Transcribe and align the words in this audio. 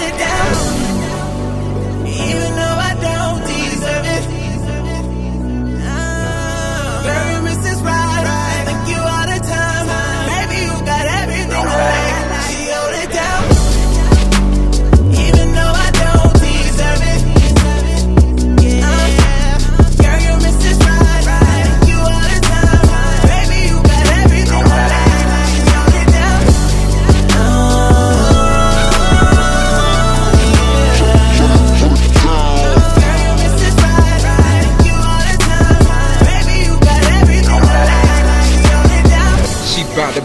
it 0.00 0.18
down. 0.18 0.61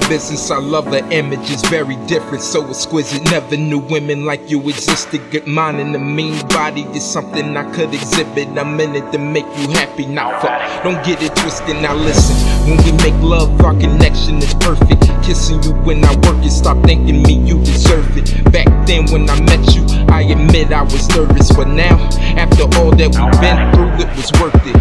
Business. 0.10 0.50
I 0.50 0.58
love 0.58 0.86
her 0.86 1.08
image, 1.12 1.52
it's 1.52 1.68
very 1.70 1.96
different, 2.08 2.42
so 2.42 2.68
exquisite. 2.68 3.24
Never 3.30 3.58
knew 3.58 3.80
women 3.80 4.26
like 4.26 4.50
you 4.50 4.60
existed. 4.70 5.22
Good 5.30 5.46
mind 5.46 5.80
and 5.80 5.96
a 5.96 6.00
mean 6.00 6.48
body 6.48 6.82
is 6.98 7.04
something 7.04 7.56
I 7.56 7.72
could 7.74 7.94
exhibit. 7.94 8.48
I'm 8.58 8.80
in 8.80 8.96
it 8.96 9.12
to 9.12 9.20
make 9.20 9.46
you 9.58 9.70
happy, 9.70 10.06
not 10.06 10.42
fuck. 10.42 10.84
Don't 10.84 11.04
get 11.06 11.22
it 11.22 11.36
twisted, 11.36 11.76
now 11.76 11.94
listen. 11.94 12.57
When 12.68 12.84
we 12.84 12.92
make 13.02 13.16
love, 13.24 13.62
our 13.62 13.74
connection 13.80 14.40
is 14.40 14.54
perfect. 14.56 15.00
Kissing 15.24 15.64
you 15.64 15.72
when 15.88 16.04
I 16.04 16.14
work 16.28 16.44
it, 16.44 16.52
stop 16.52 16.84
thinking 16.84 17.24
me, 17.24 17.40
you 17.40 17.60
deserve 17.64 18.18
it. 18.18 18.52
Back 18.52 18.68
then 18.86 19.10
when 19.10 19.30
I 19.30 19.40
met 19.40 19.74
you, 19.74 19.86
I 20.10 20.24
admit 20.24 20.74
I 20.74 20.84
was 20.84 21.08
nervous, 21.16 21.50
but 21.56 21.70
now, 21.70 21.96
after 22.36 22.64
all 22.78 22.92
that 22.92 23.08
we've 23.16 23.40
been 23.40 23.72
through, 23.72 24.04
it 24.04 24.12
was 24.20 24.32
worth 24.36 24.68
it. 24.68 24.76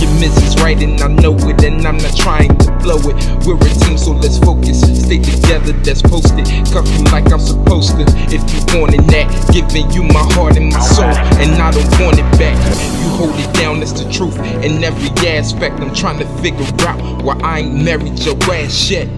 Your 0.00 0.10
missus 0.20 0.56
right 0.62 0.80
and 0.80 0.98
I 1.02 1.08
know 1.08 1.34
it, 1.34 1.62
and 1.64 1.86
I'm 1.86 1.98
not 1.98 2.16
trying 2.16 2.56
to 2.64 2.72
blow 2.80 2.96
it. 2.96 3.16
We're 3.44 3.56
a 3.60 3.70
team, 3.84 3.98
so 3.98 4.12
let's 4.12 4.38
focus. 4.38 4.80
Stay 4.80 5.18
together, 5.18 5.72
that's 5.84 6.00
posted. 6.00 6.46
Cuff 6.72 6.88
you 6.96 7.04
like 7.12 7.30
I'm 7.30 7.40
supposed 7.40 7.92
to. 7.96 8.04
If 8.32 8.40
you 8.48 8.80
wanted 8.80 9.04
that, 9.12 9.28
giving 9.52 9.90
you 9.90 10.02
my 10.02 10.24
heart 10.32 10.56
and 10.56 10.72
my 10.72 10.80
soul, 10.80 11.12
and 11.44 11.60
I 11.60 11.72
don't 11.72 12.00
want 12.00 12.18
it 12.18 12.30
back. 12.38 12.56
You 13.02 13.08
hold 13.20 13.34
it 13.36 13.52
down, 13.54 13.80
that's 13.80 13.92
the 13.92 14.10
truth. 14.10 14.38
In 14.64 14.82
every 14.82 15.10
aspect, 15.28 15.80
I'm 15.80 15.92
trying 15.92 16.20
to 16.20 16.26
figure 16.40 16.64
out 16.86 17.17
why 17.22 17.38
I 17.42 17.60
ain't 17.60 17.84
married 17.84 18.18
your 18.20 18.36
ass 18.52 18.90
yet. 18.90 19.08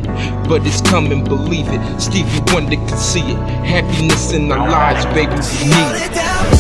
But 0.48 0.66
it's 0.66 0.80
coming, 0.80 1.24
believe 1.24 1.66
it. 1.68 2.00
Stevie 2.00 2.40
Wonder 2.52 2.76
can 2.76 2.96
see 2.96 3.20
it. 3.20 3.38
Happiness 3.64 4.32
in 4.32 4.50
our 4.50 4.68
lives, 4.68 5.04
baby, 5.06 5.32
we 5.32 5.70
need 5.70 6.54
it. 6.54 6.59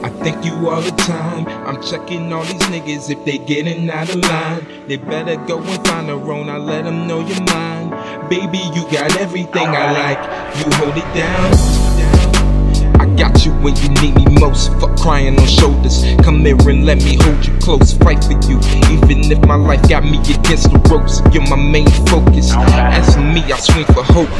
I 0.00 0.10
thank 0.10 0.44
you 0.44 0.68
all 0.68 0.80
the 0.80 0.92
time. 0.92 1.46
I'm 1.66 1.82
checking 1.82 2.32
all 2.32 2.44
these 2.44 2.62
niggas 2.70 3.10
if 3.10 3.24
they 3.24 3.38
getting 3.38 3.90
out 3.90 4.08
of 4.08 4.16
line. 4.16 4.64
They 4.86 4.96
better 4.96 5.34
go 5.34 5.58
and 5.58 5.86
find 5.86 6.08
a 6.08 6.12
own. 6.12 6.48
I 6.48 6.56
let 6.56 6.84
them 6.84 7.08
know 7.08 7.18
you're 7.26 7.42
mine. 7.42 7.90
Baby, 8.30 8.58
you 8.74 8.82
got 8.92 9.18
everything 9.18 9.66
I 9.66 9.92
like. 9.92 10.18
You 10.58 10.76
hold 10.76 10.96
it 10.96 11.14
down. 11.14 11.88
I 13.00 13.06
got 13.16 13.44
you 13.44 13.50
when 13.54 13.74
you 13.76 13.88
need 14.00 14.14
me 14.14 14.40
most. 14.40 14.72
Fuck 14.80 14.96
crying 14.98 15.36
on 15.36 15.46
shoulders. 15.46 16.04
Come 16.22 16.44
here 16.44 16.56
and 16.68 16.86
let 16.86 16.98
me 16.98 17.16
hold 17.20 17.44
you 17.44 17.58
close. 17.58 17.92
Fight 17.94 18.22
for 18.22 18.38
you. 18.48 18.60
Even 18.94 19.32
if 19.32 19.40
my 19.46 19.56
life 19.56 19.88
got 19.88 20.04
me 20.04 20.18
against 20.18 20.70
the 20.70 20.78
ropes, 20.88 21.22
you're 21.32 21.42
my 21.48 21.56
main 21.56 21.90
focus. 22.06 22.52
As 22.54 23.14
for 23.14 23.20
me, 23.20 23.42
I 23.50 23.58
swing 23.58 23.84
for 23.86 24.04
hope. 24.04 24.30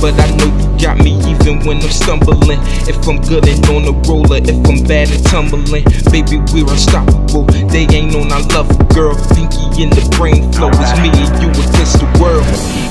But 0.00 0.18
I 0.18 0.34
know 0.36 0.46
you 0.46 0.82
got 0.82 0.98
me 0.98 1.14
even 1.46 1.66
when 1.66 1.76
I'm 1.78 1.90
stumbling. 1.90 2.58
If 2.88 3.06
I'm 3.06 3.20
good 3.22 3.46
and 3.46 3.64
on 3.66 3.84
the 3.84 3.92
roller, 4.08 4.38
if 4.42 4.58
I'm 4.66 4.82
bad 4.86 5.10
and 5.10 5.24
tumbling. 5.26 5.84
Baby, 6.10 6.42
we're 6.52 6.68
unstoppable. 6.68 7.44
They 7.70 7.86
ain't 7.94 8.14
on 8.14 8.32
our 8.32 8.42
love, 8.50 8.68
girl. 8.94 9.14
Pinky 9.34 9.82
in 9.82 9.90
the 9.90 10.02
brain 10.16 10.52
flow. 10.52 10.70
It's 10.72 10.94
me 10.98 11.10
and 11.14 11.42
you 11.42 11.50
against 11.50 12.00
the 12.00 12.08
world. 12.20 12.44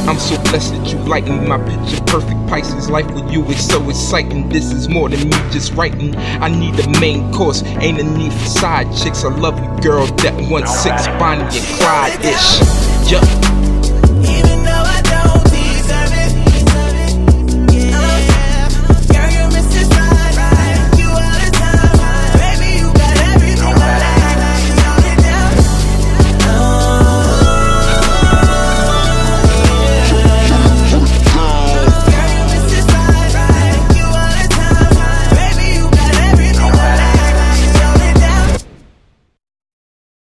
I'm 0.08 0.20
so 0.20 0.38
blessed 0.50 0.74
that 0.76 0.88
you 0.88 0.98
like. 1.00 1.26
My 1.26 1.58
picture 1.58 2.02
perfect 2.06 2.48
Pisces 2.48 2.90
life 2.90 3.10
with 3.12 3.30
you 3.32 3.44
is 3.46 3.68
so 3.68 3.90
exciting. 3.90 4.48
This 4.50 4.72
is 4.72 4.88
more 4.88 5.10
than 5.10 5.28
me 5.28 5.36
just 5.52 5.74
writing. 5.74 6.16
I 6.16 6.48
need 6.48 6.80
a 6.80 7.00
main 7.00 7.32
course, 7.34 7.64
ain't 7.64 8.00
a 8.00 8.04
need 8.04 8.32
for 8.32 8.46
side 8.46 8.88
chicks. 8.96 9.24
I 9.24 9.30
love 9.30 9.60
you, 9.60 9.84
girl. 9.84 10.06
That 10.24 10.36
one 10.50 10.68
six 10.68 11.08
Bonnie 11.20 11.44
and 11.44 11.66
Clyde 11.80 12.24
ish. 12.24 13.12
Yup. 13.12 13.65